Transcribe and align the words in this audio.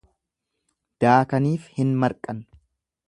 Daakaniif 1.05 1.69
hin 1.77 1.93
marqan. 2.05 2.41